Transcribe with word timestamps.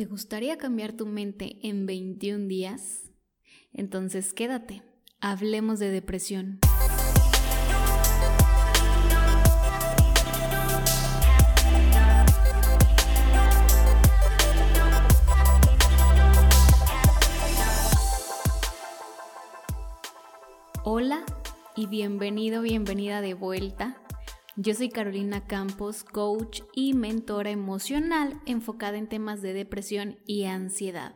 ¿Te 0.00 0.06
gustaría 0.06 0.56
cambiar 0.56 0.94
tu 0.94 1.04
mente 1.04 1.58
en 1.60 1.84
21 1.84 2.48
días? 2.48 3.10
Entonces 3.70 4.32
quédate, 4.32 4.82
hablemos 5.20 5.78
de 5.78 5.90
depresión. 5.90 6.58
Hola 20.82 21.22
y 21.76 21.88
bienvenido, 21.88 22.62
bienvenida 22.62 23.20
de 23.20 23.34
vuelta 23.34 24.00
yo 24.62 24.74
soy 24.74 24.90
Carolina 24.90 25.46
Campos, 25.46 26.04
coach 26.04 26.60
y 26.74 26.92
mentora 26.92 27.50
emocional 27.50 28.42
enfocada 28.44 28.98
en 28.98 29.08
temas 29.08 29.40
de 29.40 29.54
depresión 29.54 30.18
y 30.26 30.44
ansiedad. 30.44 31.14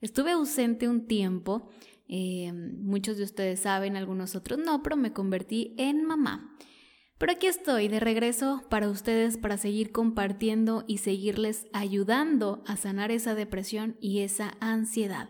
Estuve 0.00 0.30
ausente 0.30 0.88
un 0.88 1.06
tiempo, 1.06 1.68
eh, 2.08 2.50
muchos 2.54 3.18
de 3.18 3.24
ustedes 3.24 3.60
saben, 3.60 3.96
algunos 3.96 4.34
otros 4.34 4.58
no, 4.58 4.82
pero 4.82 4.96
me 4.96 5.12
convertí 5.12 5.74
en 5.76 6.04
mamá. 6.06 6.56
Pero 7.18 7.32
aquí 7.32 7.48
estoy 7.48 7.88
de 7.88 8.00
regreso 8.00 8.62
para 8.70 8.88
ustedes 8.88 9.36
para 9.36 9.58
seguir 9.58 9.92
compartiendo 9.92 10.84
y 10.86 10.98
seguirles 10.98 11.66
ayudando 11.74 12.62
a 12.66 12.78
sanar 12.78 13.10
esa 13.10 13.34
depresión 13.34 13.98
y 14.00 14.20
esa 14.20 14.56
ansiedad. 14.58 15.28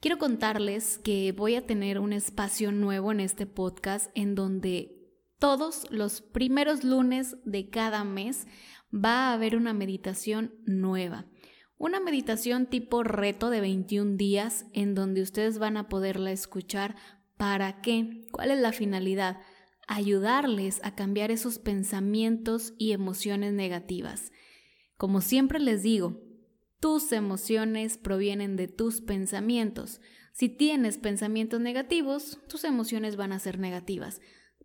Quiero 0.00 0.16
contarles 0.16 0.96
que 0.96 1.32
voy 1.32 1.56
a 1.56 1.66
tener 1.66 1.98
un 1.98 2.14
espacio 2.14 2.72
nuevo 2.72 3.12
en 3.12 3.20
este 3.20 3.44
podcast 3.44 4.10
en 4.14 4.34
donde 4.34 4.99
todos 5.40 5.90
los 5.90 6.20
primeros 6.20 6.84
lunes 6.84 7.36
de 7.44 7.70
cada 7.70 8.04
mes 8.04 8.46
va 8.94 9.30
a 9.30 9.32
haber 9.32 9.56
una 9.56 9.72
meditación 9.72 10.54
nueva. 10.66 11.26
Una 11.78 11.98
meditación 11.98 12.66
tipo 12.66 13.02
reto 13.02 13.48
de 13.48 13.62
21 13.62 14.16
días 14.16 14.66
en 14.74 14.94
donde 14.94 15.22
ustedes 15.22 15.58
van 15.58 15.78
a 15.78 15.88
poderla 15.88 16.30
escuchar. 16.30 16.94
¿Para 17.38 17.80
qué? 17.80 18.26
¿Cuál 18.30 18.50
es 18.50 18.60
la 18.60 18.72
finalidad? 18.72 19.40
Ayudarles 19.88 20.78
a 20.84 20.94
cambiar 20.94 21.30
esos 21.30 21.58
pensamientos 21.58 22.74
y 22.76 22.92
emociones 22.92 23.54
negativas. 23.54 24.32
Como 24.98 25.22
siempre 25.22 25.58
les 25.58 25.82
digo, 25.82 26.20
tus 26.80 27.12
emociones 27.12 27.96
provienen 27.96 28.56
de 28.56 28.68
tus 28.68 29.00
pensamientos. 29.00 30.02
Si 30.32 30.50
tienes 30.50 30.98
pensamientos 30.98 31.62
negativos, 31.62 32.38
tus 32.46 32.64
emociones 32.64 33.16
van 33.16 33.32
a 33.32 33.38
ser 33.38 33.58
negativas. 33.58 34.20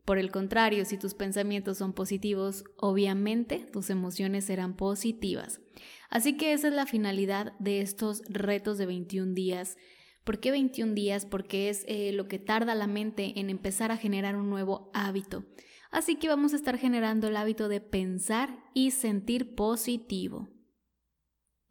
Por 0.06 0.20
el 0.20 0.32
contrario, 0.32 0.86
si 0.86 1.00
tus 1.00 1.16
pensamientos 1.16 1.80
son 1.80 1.92
positivos, 1.92 2.64
obviamente 2.78 3.66
tus 3.74 3.90
emociones 3.90 4.46
serán 4.46 4.76
positivas. 4.76 5.62
Así 6.10 6.38
que 6.38 6.54
esa 6.54 6.68
es 6.68 6.74
la 6.76 6.86
finalidad 6.86 7.54
de 7.58 7.82
estos 7.82 8.22
retos 8.30 8.78
de 8.78 8.86
21 8.86 9.34
días. 9.34 9.78
¿Por 10.24 10.40
qué 10.40 10.52
21 10.52 10.94
días? 10.94 11.26
Porque 11.26 11.70
es 11.70 11.84
eh, 11.88 12.12
lo 12.14 12.28
que 12.28 12.38
tarda 12.38 12.76
la 12.76 12.86
mente 12.86 13.40
en 13.40 13.50
empezar 13.50 13.92
a 13.92 13.98
generar 13.98 14.36
un 14.36 14.50
nuevo 14.50 14.92
hábito. 14.94 15.44
Así 15.90 16.18
que 16.18 16.28
vamos 16.28 16.54
a 16.54 16.58
estar 16.58 16.78
generando 16.78 17.28
el 17.28 17.38
hábito 17.38 17.68
de 17.68 17.82
pensar 17.82 18.60
y 18.76 18.92
sentir 18.92 19.56
positivo. 19.56 20.50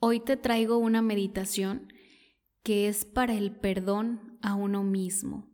Hoy 0.01 0.19
te 0.19 0.37
traigo 0.37 0.79
una 0.79 1.03
meditación 1.03 1.93
que 2.65 2.89
es 2.89 3.05
para 3.05 3.35
el 3.35 3.55
perdón 3.55 4.39
a 4.43 4.55
uno 4.55 4.83
mismo. 4.83 5.54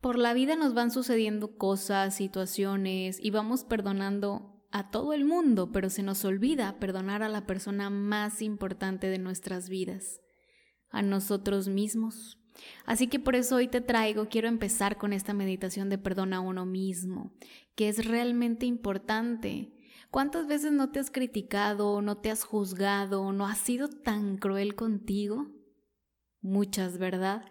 Por 0.00 0.16
la 0.16 0.32
vida 0.32 0.54
nos 0.54 0.74
van 0.74 0.90
sucediendo 0.92 1.56
cosas, 1.56 2.14
situaciones 2.14 3.18
y 3.20 3.30
vamos 3.30 3.64
perdonando 3.64 4.62
a 4.70 4.90
todo 4.90 5.12
el 5.12 5.24
mundo, 5.24 5.72
pero 5.72 5.90
se 5.90 6.02
nos 6.02 6.24
olvida 6.24 6.78
perdonar 6.78 7.22
a 7.22 7.28
la 7.28 7.46
persona 7.46 7.90
más 7.90 8.40
importante 8.42 9.08
de 9.08 9.18
nuestras 9.18 9.68
vidas, 9.68 10.20
a 10.90 11.02
nosotros 11.02 11.68
mismos. 11.68 12.38
Así 12.84 13.08
que 13.08 13.18
por 13.18 13.34
eso 13.34 13.56
hoy 13.56 13.68
te 13.68 13.80
traigo, 13.80 14.28
quiero 14.28 14.48
empezar 14.48 14.98
con 14.98 15.12
esta 15.12 15.34
meditación 15.34 15.88
de 15.88 15.98
perdón 15.98 16.32
a 16.32 16.40
uno 16.40 16.64
mismo, 16.64 17.32
que 17.74 17.88
es 17.88 18.04
realmente 18.06 18.66
importante. 18.66 19.72
¿Cuántas 20.10 20.46
veces 20.46 20.72
no 20.72 20.90
te 20.90 21.00
has 21.00 21.10
criticado, 21.10 22.02
no 22.02 22.18
te 22.18 22.30
has 22.30 22.44
juzgado, 22.44 23.32
no 23.32 23.46
has 23.46 23.58
sido 23.58 23.88
tan 23.88 24.38
cruel 24.38 24.74
contigo? 24.74 25.48
Muchas, 26.40 26.98
¿verdad? 26.98 27.44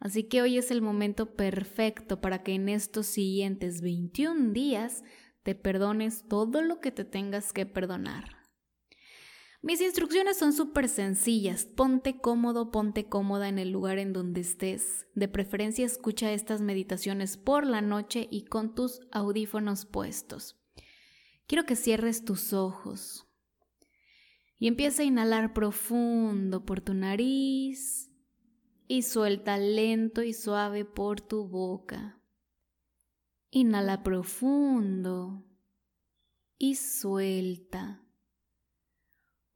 Así 0.00 0.24
que 0.24 0.42
hoy 0.42 0.58
es 0.58 0.70
el 0.70 0.80
momento 0.80 1.34
perfecto 1.34 2.20
para 2.20 2.42
que 2.42 2.54
en 2.54 2.68
estos 2.68 3.06
siguientes 3.06 3.80
21 3.80 4.52
días 4.52 5.02
te 5.42 5.54
perdones 5.54 6.24
todo 6.28 6.62
lo 6.62 6.80
que 6.80 6.92
te 6.92 7.04
tengas 7.04 7.52
que 7.52 7.66
perdonar. 7.66 8.38
Mis 9.60 9.80
instrucciones 9.80 10.38
son 10.38 10.52
súper 10.52 10.88
sencillas. 10.88 11.64
Ponte 11.64 12.20
cómodo, 12.20 12.70
ponte 12.70 13.08
cómoda 13.08 13.48
en 13.48 13.58
el 13.58 13.70
lugar 13.70 13.98
en 13.98 14.12
donde 14.12 14.40
estés. 14.42 15.08
De 15.16 15.26
preferencia 15.26 15.84
escucha 15.84 16.32
estas 16.32 16.60
meditaciones 16.60 17.36
por 17.36 17.66
la 17.66 17.80
noche 17.80 18.28
y 18.30 18.44
con 18.44 18.76
tus 18.76 19.00
audífonos 19.10 19.84
puestos. 19.84 20.56
Quiero 21.48 21.64
que 21.64 21.74
cierres 21.74 22.24
tus 22.24 22.52
ojos 22.52 23.26
y 24.58 24.68
empieza 24.68 25.02
a 25.02 25.06
inhalar 25.06 25.54
profundo 25.54 26.64
por 26.64 26.80
tu 26.80 26.94
nariz 26.94 28.07
y 28.88 29.02
suelta 29.02 29.58
lento 29.58 30.22
y 30.22 30.32
suave 30.32 30.86
por 30.86 31.20
tu 31.20 31.46
boca. 31.46 32.18
Inhala 33.50 34.02
profundo 34.02 35.46
y 36.56 36.74
suelta. 36.74 38.02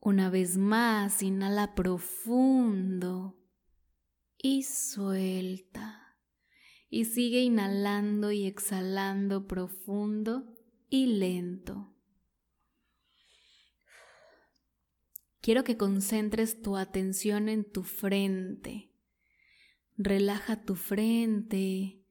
Una 0.01 0.29
vez 0.29 0.59
más, 0.59 1.23
inhala 1.23 1.75
profundo 1.75 3.39
y 4.37 4.65
suelta. 4.65 6.19
Y 6.91 7.07
sigue 7.07 7.41
inhalando 7.41 8.33
y 8.33 8.45
exhalando 8.45 9.49
profundo 9.49 10.45
y 10.91 11.07
lento. 11.07 11.97
Quiero 15.41 15.65
que 15.65 15.79
concentres 15.79 16.61
tu 16.61 16.77
atención 16.77 17.49
en 17.49 17.65
tu 17.65 17.83
frente 17.83 18.92
Relaja 20.05 20.57
tu 20.65 20.75
frente, 20.75 22.05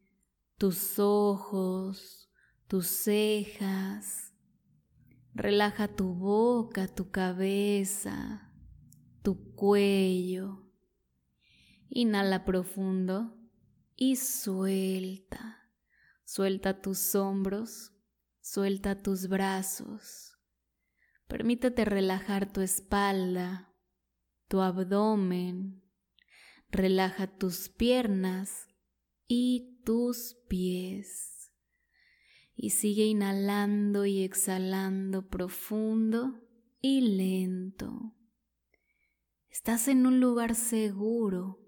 tus 0.58 0.98
ojos, 0.98 2.32
tus 2.68 2.88
cejas. 2.88 4.34
Relaja 5.34 5.90
tu 5.90 6.14
boca, 6.14 6.88
tu 6.88 7.12
cabeza, 7.12 8.50
tu 9.24 9.56
cuello. 9.56 10.72
Inhala 11.90 12.46
profundo 12.46 13.38
y 13.98 14.16
suelta. 14.16 15.70
Suelta 16.24 16.82
tus 16.82 17.14
hombros, 17.14 17.92
suelta 18.40 19.04
tus 19.04 19.28
brazos. 19.28 20.38
Permítete 21.28 21.84
relajar 21.84 22.54
tu 22.54 22.62
espalda, 22.62 23.76
tu 24.48 24.62
abdomen, 24.62 25.84
Relaja 26.72 27.28
tus 27.28 27.68
piernas 27.68 28.70
y 29.28 29.82
tus 29.84 30.38
pies. 30.48 31.52
Y 32.56 32.70
sigue 32.70 33.08
inhalando 33.08 34.06
y 34.06 34.24
exhalando 34.24 35.28
profundo 35.28 36.40
y 36.80 37.02
lento. 37.02 38.16
Estás 39.50 39.90
en 39.90 40.06
un 40.06 40.22
lugar 40.22 40.56
seguro, 40.56 41.60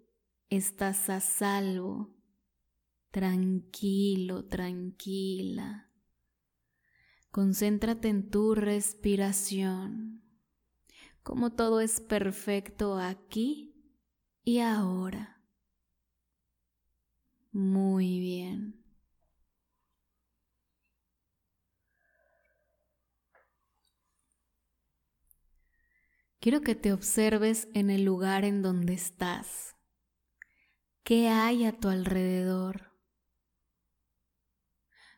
estás 0.49 1.09
a 1.09 1.19
salvo, 1.19 2.15
tranquilo, 3.11 4.45
tranquila. 4.45 5.91
Concéntrate 7.29 8.07
en 8.07 8.29
tu 8.29 8.55
respiración, 8.55 10.23
como 11.23 11.51
todo 11.51 11.81
es 11.81 11.99
perfecto 11.99 12.97
aquí 12.97 13.72
y 14.43 14.59
ahora. 14.59 15.41
Muy 17.53 18.19
bien. 18.19 18.83
Quiero 26.39 26.61
que 26.61 26.75
te 26.75 26.91
observes 26.91 27.69
en 27.73 27.89
el 27.89 28.03
lugar 28.03 28.43
en 28.43 28.61
donde 28.61 28.93
estás. 28.93 29.75
¿Qué 31.03 31.29
hay 31.29 31.63
a 31.63 31.79
tu 31.79 31.87
alrededor? 31.87 32.91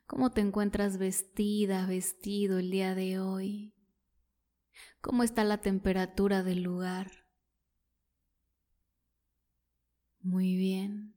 ¿Cómo 0.06 0.30
te 0.30 0.42
encuentras 0.42 1.00
vestida, 1.00 1.88
vestido 1.88 2.60
el 2.60 2.70
día 2.70 2.94
de 2.94 3.20
hoy? 3.20 3.74
¿Cómo 5.02 5.24
está 5.24 5.44
la 5.44 5.62
temperatura 5.62 6.44
del 6.44 6.62
lugar? 6.62 7.25
Muy 10.26 10.56
bien. 10.56 11.14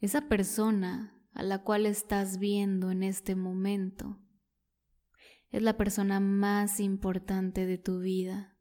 Esa 0.00 0.22
persona 0.22 1.16
a 1.34 1.44
la 1.44 1.62
cual 1.62 1.86
estás 1.86 2.40
viendo 2.40 2.90
en 2.90 3.04
este 3.04 3.36
momento 3.36 4.18
es 5.50 5.62
la 5.62 5.76
persona 5.76 6.18
más 6.18 6.80
importante 6.80 7.64
de 7.64 7.78
tu 7.78 8.00
vida. 8.00 8.58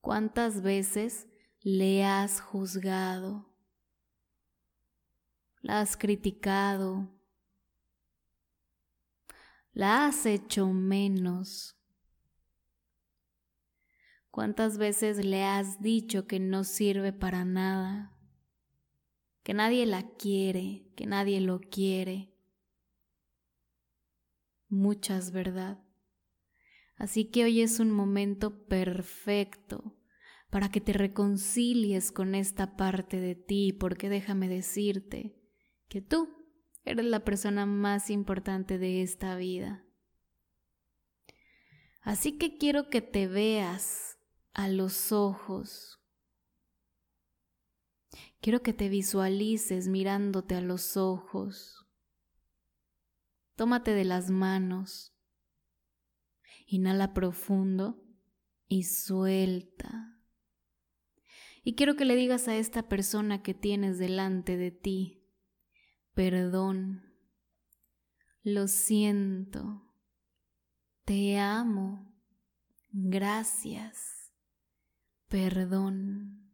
¿Cuántas 0.00 0.62
veces 0.62 1.28
le 1.60 2.06
has 2.06 2.40
juzgado? 2.40 3.54
¿La 5.60 5.80
has 5.80 5.98
criticado? 5.98 7.20
¿La 9.74 10.06
has 10.06 10.24
hecho 10.24 10.68
menos? 10.68 11.75
¿Cuántas 14.36 14.76
veces 14.76 15.24
le 15.24 15.44
has 15.44 15.80
dicho 15.80 16.26
que 16.26 16.38
no 16.40 16.64
sirve 16.64 17.14
para 17.14 17.46
nada? 17.46 18.14
Que 19.42 19.54
nadie 19.54 19.86
la 19.86 20.10
quiere, 20.10 20.92
que 20.94 21.06
nadie 21.06 21.40
lo 21.40 21.58
quiere. 21.58 22.34
Muchas, 24.68 25.30
¿verdad? 25.30 25.82
Así 26.96 27.30
que 27.30 27.44
hoy 27.44 27.62
es 27.62 27.80
un 27.80 27.90
momento 27.90 28.66
perfecto 28.66 29.96
para 30.50 30.68
que 30.68 30.82
te 30.82 30.92
reconcilies 30.92 32.12
con 32.12 32.34
esta 32.34 32.76
parte 32.76 33.18
de 33.20 33.36
ti, 33.36 33.72
porque 33.72 34.10
déjame 34.10 34.50
decirte 34.50 35.34
que 35.88 36.02
tú 36.02 36.28
eres 36.84 37.06
la 37.06 37.24
persona 37.24 37.64
más 37.64 38.10
importante 38.10 38.76
de 38.76 39.00
esta 39.00 39.34
vida. 39.34 39.82
Así 42.02 42.36
que 42.36 42.58
quiero 42.58 42.90
que 42.90 43.00
te 43.00 43.28
veas 43.28 44.15
a 44.56 44.68
los 44.68 45.12
ojos. 45.12 46.00
Quiero 48.40 48.62
que 48.62 48.72
te 48.72 48.88
visualices 48.88 49.88
mirándote 49.88 50.54
a 50.56 50.60
los 50.60 50.96
ojos. 50.96 51.86
Tómate 53.54 53.92
de 53.92 54.04
las 54.04 54.30
manos 54.30 55.16
Inhala 56.68 57.14
profundo 57.14 58.02
y 58.66 58.84
suelta. 58.84 60.18
Y 61.62 61.76
quiero 61.76 61.94
que 61.94 62.04
le 62.04 62.16
digas 62.16 62.48
a 62.48 62.56
esta 62.56 62.88
persona 62.88 63.42
que 63.42 63.54
tienes 63.54 63.98
delante 63.98 64.56
de 64.56 64.72
ti, 64.72 65.24
perdón, 66.14 67.04
lo 68.42 68.66
siento, 68.66 69.82
te 71.04 71.38
amo, 71.38 72.12
gracias, 72.90 74.15
perdón, 75.28 76.52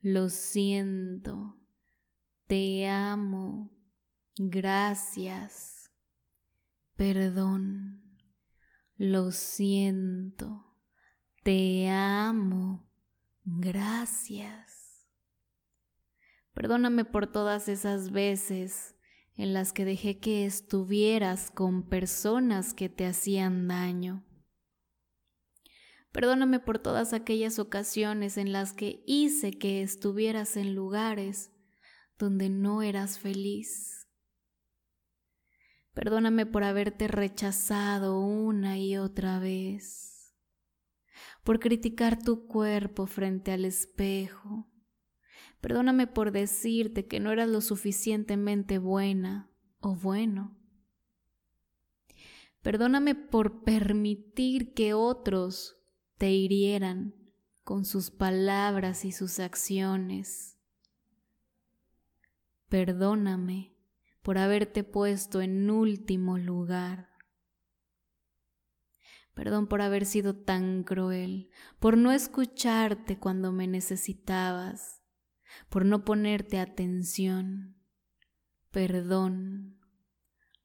lo 0.00 0.28
siento, 0.28 1.56
te 2.46 2.88
amo, 2.88 3.70
gracias, 4.36 5.90
perdón. 6.96 8.04
Lo 8.96 9.32
siento, 9.32 10.78
te 11.42 11.88
amo, 11.88 12.88
gracias. 13.44 15.08
Perdóname 16.52 17.04
por 17.04 17.26
todas 17.26 17.68
esas 17.68 18.12
veces 18.12 18.94
en 19.34 19.52
las 19.52 19.72
que 19.72 19.84
dejé 19.84 20.20
que 20.20 20.46
estuvieras 20.46 21.50
con 21.50 21.88
personas 21.88 22.72
que 22.72 22.88
te 22.88 23.04
hacían 23.04 23.66
daño. 23.66 24.24
Perdóname 26.14 26.60
por 26.60 26.78
todas 26.78 27.12
aquellas 27.12 27.58
ocasiones 27.58 28.38
en 28.38 28.52
las 28.52 28.72
que 28.72 29.02
hice 29.04 29.58
que 29.58 29.82
estuvieras 29.82 30.56
en 30.56 30.76
lugares 30.76 31.50
donde 32.20 32.50
no 32.50 32.82
eras 32.82 33.18
feliz. 33.18 34.06
Perdóname 35.92 36.46
por 36.46 36.62
haberte 36.62 37.08
rechazado 37.08 38.20
una 38.20 38.78
y 38.78 38.96
otra 38.96 39.40
vez, 39.40 40.32
por 41.42 41.58
criticar 41.58 42.22
tu 42.22 42.46
cuerpo 42.46 43.08
frente 43.08 43.50
al 43.50 43.64
espejo. 43.64 44.70
Perdóname 45.60 46.06
por 46.06 46.30
decirte 46.30 47.08
que 47.08 47.18
no 47.18 47.32
eras 47.32 47.48
lo 47.48 47.60
suficientemente 47.60 48.78
buena 48.78 49.50
o 49.80 49.96
bueno. 49.96 50.56
Perdóname 52.62 53.16
por 53.16 53.64
permitir 53.64 54.74
que 54.74 54.94
otros 54.94 55.80
te 56.24 56.30
hirieran 56.30 57.14
con 57.64 57.84
sus 57.84 58.10
palabras 58.10 59.04
y 59.04 59.12
sus 59.12 59.40
acciones. 59.40 60.58
Perdóname 62.70 63.76
por 64.22 64.38
haberte 64.38 64.84
puesto 64.84 65.42
en 65.42 65.68
último 65.68 66.38
lugar. 66.38 67.10
Perdón 69.34 69.66
por 69.66 69.82
haber 69.82 70.06
sido 70.06 70.34
tan 70.34 70.82
cruel, 70.82 71.50
por 71.78 71.98
no 71.98 72.10
escucharte 72.10 73.18
cuando 73.18 73.52
me 73.52 73.66
necesitabas, 73.66 75.02
por 75.68 75.84
no 75.84 76.06
ponerte 76.06 76.58
atención. 76.58 77.76
Perdón, 78.70 79.78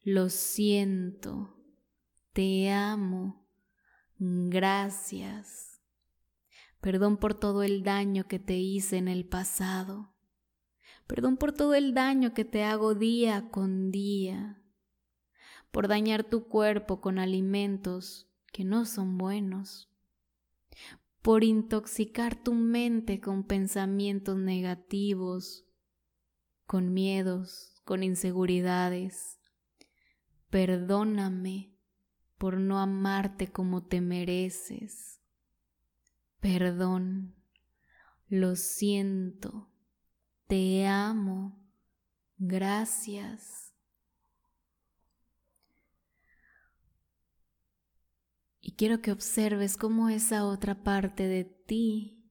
lo 0.04 0.30
siento, 0.30 1.62
te 2.32 2.72
amo, 2.72 3.49
gracias. 4.20 5.82
Perdón 6.82 7.18
por 7.18 7.34
todo 7.34 7.64
el 7.64 7.84
daño 7.84 8.28
que 8.28 8.40
te 8.40 8.58
hice 8.58 8.98
en 8.98 9.08
el 9.08 9.28
pasado. 9.28 10.14
Perdón 11.08 11.38
por 11.38 11.54
todo 11.54 11.74
el 11.74 11.94
daño 11.94 12.34
que 12.34 12.46
te 12.46 12.64
hago 12.64 12.94
día 12.94 13.50
con 13.50 13.92
día, 13.92 14.62
por 15.72 15.88
dañar 15.88 16.24
tu 16.24 16.48
cuerpo 16.48 17.02
con 17.02 17.18
alimentos 17.18 18.30
que 18.52 18.64
no 18.64 18.86
son 18.86 19.18
buenos, 19.18 19.90
por 21.22 21.44
intoxicar 21.44 22.42
tu 22.42 22.54
mente 22.54 23.20
con 23.20 23.44
pensamientos 23.44 24.38
negativos, 24.38 25.66
con 26.66 26.94
miedos, 26.94 27.82
con 27.86 28.04
inseguridades. 28.04 29.40
Perdóname 30.50 31.79
por 32.40 32.60
no 32.60 32.80
amarte 32.80 33.52
como 33.52 33.84
te 33.84 34.02
mereces. 34.02 35.22
Perdón, 36.40 37.36
lo 38.28 38.56
siento 38.56 39.70
te 40.50 40.88
amo. 40.88 41.56
Gracias. 42.40 43.72
Y 48.60 48.72
quiero 48.72 49.00
que 49.02 49.12
observes 49.12 49.78
cómo 49.78 50.10
esa 50.10 50.46
otra 50.46 50.84
parte 50.84 51.28
de 51.28 51.44
ti 51.44 52.26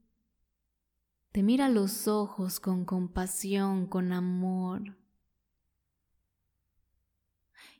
te 1.30 1.44
mira 1.44 1.66
a 1.66 1.70
los 1.70 2.08
ojos 2.08 2.58
con 2.58 2.84
compasión, 2.84 3.86
con 3.86 4.12
amor. 4.12 4.98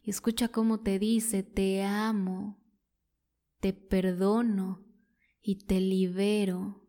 Escucha 0.08 0.48
cómo 0.48 0.80
te 0.80 0.98
dice, 0.98 1.42
te 1.42 1.82
amo, 1.82 2.58
te 3.60 3.74
perdono 3.74 4.82
y 5.42 5.66
te 5.66 5.80
libero. 5.80 6.88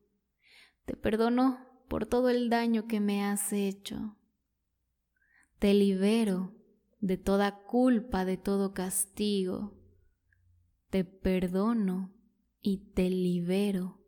Te 0.85 0.95
perdono 0.95 1.59
por 1.89 2.05
todo 2.05 2.29
el 2.29 2.49
daño 2.49 2.87
que 2.87 3.01
me 3.01 3.25
has 3.25 3.51
hecho. 3.51 4.17
Te 5.59 5.73
libero 5.73 6.55
de 7.01 7.17
toda 7.17 7.61
culpa, 7.63 8.23
de 8.23 8.37
todo 8.37 8.73
castigo. 8.73 9.77
Te 10.89 11.03
perdono 11.03 12.15
y 12.61 12.93
te 12.93 13.09
libero. 13.09 14.01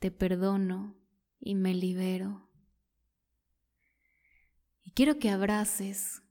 Te 0.00 0.10
perdono 0.10 0.96
y 1.38 1.54
me 1.54 1.74
libero. 1.74 2.50
Y 4.82 4.90
quiero 4.90 5.20
que 5.20 5.30
abraces 5.30 6.23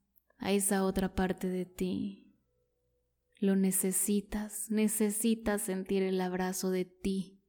a 0.43 0.51
esa 0.51 0.83
otra 0.83 1.15
parte 1.15 1.47
de 1.47 1.65
ti. 1.65 2.37
Lo 3.39 3.55
necesitas, 3.55 4.69
necesitas 4.69 5.63
sentir 5.63 6.03
el 6.03 6.21
abrazo 6.21 6.69
de 6.69 6.85
ti 6.85 7.43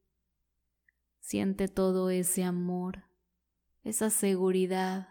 Siente 1.24 1.68
todo 1.68 2.10
ese 2.10 2.44
amor, 2.44 3.04
esa 3.82 4.10
seguridad, 4.10 5.08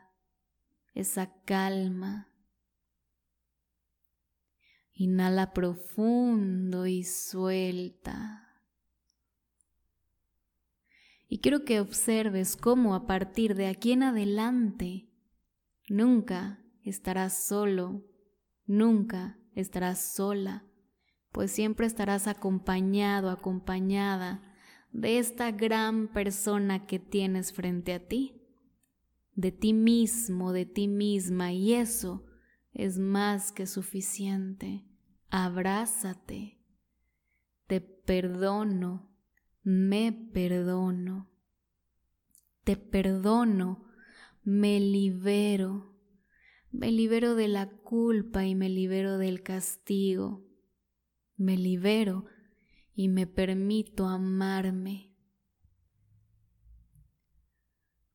esa 0.93 1.41
calma. 1.43 2.29
Inhala 4.93 5.51
profundo 5.53 6.85
y 6.85 7.03
suelta. 7.03 8.47
Y 11.27 11.39
quiero 11.39 11.65
que 11.65 11.79
observes 11.79 12.57
cómo 12.57 12.93
a 12.93 13.07
partir 13.07 13.55
de 13.55 13.65
aquí 13.65 13.93
en 13.93 14.03
adelante 14.03 15.09
nunca 15.89 16.62
estarás 16.83 17.45
solo, 17.45 18.03
nunca 18.65 19.37
estarás 19.55 20.13
sola, 20.13 20.65
pues 21.31 21.51
siempre 21.51 21.87
estarás 21.87 22.27
acompañado, 22.27 23.29
acompañada 23.29 24.41
de 24.91 25.17
esta 25.17 25.51
gran 25.51 26.07
persona 26.07 26.85
que 26.85 26.99
tienes 26.99 27.51
frente 27.51 27.93
a 27.93 28.07
ti, 28.07 28.39
de 29.35 29.51
ti 29.51 29.73
mismo, 29.73 30.53
de 30.53 30.65
ti 30.65 30.87
misma, 30.87 31.51
y 31.51 31.73
eso 31.73 32.25
es 32.73 32.99
más 32.99 33.51
que 33.51 33.65
suficiente. 33.65 34.85
Abrázate, 35.29 36.59
te 37.65 37.81
perdono, 37.81 39.09
me 39.63 40.11
perdono, 40.11 41.31
te 42.63 42.77
perdono, 42.77 43.85
me 44.43 44.79
libero, 44.79 45.92
me 46.73 46.91
libero 46.91 47.35
de 47.35 47.47
la 47.47 47.69
culpa 47.69 48.45
y 48.45 48.55
me 48.55 48.67
libero 48.67 49.19
del 49.19 49.43
castigo, 49.43 50.43
me 51.37 51.55
libero 51.55 52.25
y 52.95 53.09
me 53.09 53.27
permito 53.27 54.07
amarme. 54.07 55.15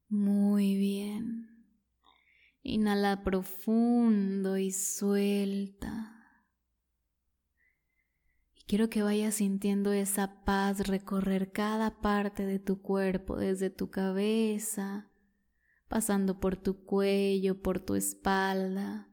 Muy 0.09 0.75
bien. 0.77 1.47
Inhala 2.63 3.23
profundo 3.23 4.59
y 4.59 4.73
suelta. 4.73 6.15
Quiero 8.67 8.91
que 8.91 9.03
vayas 9.03 9.37
sintiendo 9.37 9.93
esa 9.93 10.45
paz 10.45 10.89
recorrer 10.89 11.53
cada 11.53 12.01
parte 12.01 12.45
de 12.45 12.59
tu 12.59 12.83
cuerpo, 12.83 13.37
desde 13.37 13.71
tu 13.71 13.89
cabeza, 13.91 15.11
pasando 15.89 16.39
por 16.39 16.57
tu 16.57 16.85
cuello, 16.85 17.63
por 17.63 17.81
tu 17.81 17.95
espalda. 17.95 19.09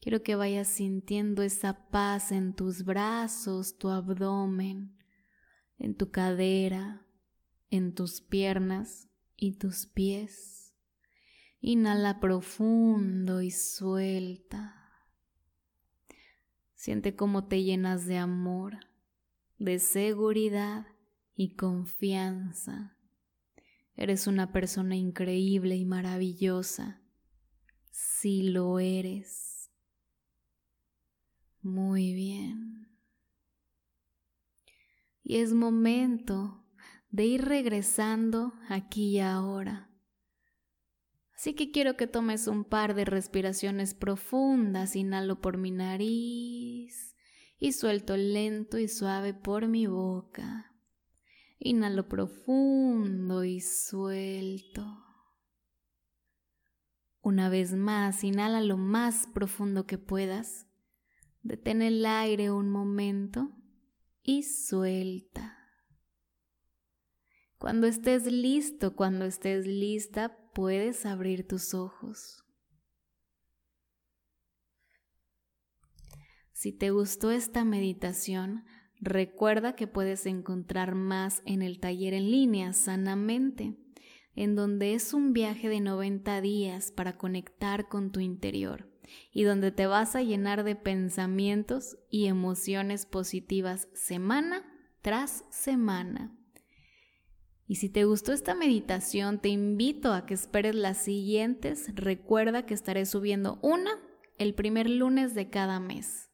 Quiero 0.00 0.22
que 0.22 0.36
vayas 0.36 0.68
sintiendo 0.68 1.42
esa 1.42 1.88
paz 1.90 2.32
en 2.32 2.54
tus 2.54 2.84
brazos, 2.84 3.76
tu 3.76 3.88
abdomen, 3.88 4.96
en 5.78 5.96
tu 5.96 6.10
cadera, 6.10 7.06
en 7.70 7.94
tus 7.94 8.20
piernas 8.20 9.08
y 9.36 9.58
tus 9.58 9.86
pies. 9.86 10.74
Inhala 11.60 12.20
profundo 12.20 13.42
y 13.42 13.50
suelta. 13.50 14.74
Siente 16.74 17.16
cómo 17.16 17.48
te 17.48 17.64
llenas 17.64 18.06
de 18.06 18.16
amor, 18.16 18.78
de 19.58 19.78
seguridad 19.80 20.86
y 21.34 21.56
confianza. 21.56 22.95
Eres 23.96 24.26
una 24.26 24.52
persona 24.52 24.96
increíble 24.96 25.76
y 25.76 25.84
maravillosa. 25.84 27.02
Si 27.90 28.42
lo 28.42 28.78
eres. 28.78 29.70
Muy 31.62 32.12
bien. 32.12 32.88
Y 35.22 35.38
es 35.38 35.54
momento 35.54 36.64
de 37.10 37.24
ir 37.24 37.44
regresando 37.44 38.52
aquí 38.68 39.16
y 39.16 39.20
ahora 39.20 39.86
Así 41.36 41.52
que 41.52 41.70
quiero 41.70 41.98
que 41.98 42.06
tomes 42.06 42.48
un 42.48 42.64
par 42.64 42.94
de 42.94 43.04
respiraciones 43.04 43.92
profundas. 43.92 44.96
Inhalo 44.96 45.42
por 45.42 45.58
mi 45.58 45.70
nariz 45.70 47.14
y 47.58 47.72
suelto 47.72 48.16
lento 48.16 48.78
y 48.78 48.88
suave 48.88 49.34
por 49.34 49.68
mi 49.68 49.86
boca. 49.86 50.74
Inhalo 51.58 52.08
profundo 52.08 53.44
y 53.44 53.60
suelto. 53.60 55.02
Una 57.22 57.48
vez 57.48 57.72
más, 57.74 58.22
inhala 58.22 58.60
lo 58.60 58.76
más 58.76 59.26
profundo 59.26 59.86
que 59.86 59.98
puedas. 59.98 60.66
Detén 61.42 61.82
el 61.82 62.04
aire 62.06 62.50
un 62.50 62.70
momento 62.70 63.50
y 64.22 64.42
suelta. 64.42 65.56
Cuando 67.58 67.86
estés 67.86 68.26
listo, 68.26 68.94
cuando 68.94 69.24
estés 69.24 69.66
lista, 69.66 70.36
puedes 70.52 71.06
abrir 71.06 71.48
tus 71.48 71.74
ojos. 71.74 72.44
Si 76.52 76.72
te 76.72 76.90
gustó 76.90 77.30
esta 77.30 77.64
meditación, 77.64 78.64
recuerda 79.00 79.76
que 79.76 79.86
puedes 79.86 80.26
encontrar 80.26 80.94
más 80.94 81.42
en 81.44 81.62
el 81.62 81.80
taller 81.80 82.14
en 82.14 82.30
línea 82.30 82.72
Sanamente, 82.72 83.76
en 84.34 84.54
donde 84.54 84.94
es 84.94 85.14
un 85.14 85.32
viaje 85.32 85.68
de 85.68 85.80
90 85.80 86.40
días 86.40 86.92
para 86.92 87.16
conectar 87.16 87.88
con 87.88 88.12
tu 88.12 88.20
interior 88.20 88.90
y 89.32 89.44
donde 89.44 89.70
te 89.70 89.86
vas 89.86 90.16
a 90.16 90.22
llenar 90.22 90.64
de 90.64 90.76
pensamientos 90.76 91.96
y 92.10 92.26
emociones 92.26 93.06
positivas 93.06 93.88
semana 93.94 94.64
tras 95.02 95.44
semana. 95.50 96.36
Y 97.68 97.76
si 97.76 97.88
te 97.88 98.04
gustó 98.04 98.32
esta 98.32 98.54
meditación, 98.54 99.40
te 99.40 99.48
invito 99.48 100.12
a 100.12 100.24
que 100.24 100.34
esperes 100.34 100.74
las 100.74 100.98
siguientes. 100.98 101.90
Recuerda 101.94 102.64
que 102.64 102.74
estaré 102.74 103.06
subiendo 103.06 103.58
una 103.62 103.90
el 104.38 104.54
primer 104.54 104.88
lunes 104.88 105.34
de 105.34 105.50
cada 105.50 105.80
mes. 105.80 106.30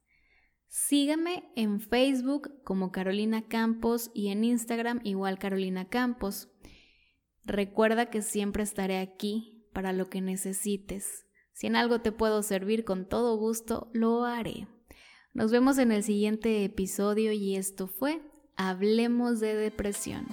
Sígueme 0.75 1.53
en 1.55 1.81
Facebook 1.81 2.51
como 2.65 2.93
Carolina 2.93 3.47
Campos 3.47 4.11
y 4.15 4.29
en 4.29 4.43
Instagram 4.43 5.01
igual 5.05 5.39
Carolina 5.39 5.91
Campos. 5.91 6.49
Recuerda 7.45 8.09
que 8.09 8.23
siempre 8.23 8.63
estaré 8.63 8.97
aquí 8.97 9.67
para 9.75 9.93
lo 9.93 10.09
que 10.09 10.23
necesites. 10.23 11.27
Si 11.53 11.67
en 11.67 11.77
algo 11.77 12.01
te 12.01 12.11
puedo 12.11 12.43
servir 12.43 12.87
con 12.87 13.07
todo 13.07 13.37
gusto, 13.37 13.91
lo 13.93 14.25
haré. 14.25 14.67
Nos 15.35 15.53
vemos 15.53 15.77
en 15.77 15.93
el 15.93 16.03
siguiente 16.03 16.65
episodio 16.65 17.33
y 17.33 17.57
esto 17.57 17.87
fue 17.87 18.23
Hablemos 18.57 19.41
de 19.41 19.55
depresión. 19.55 20.27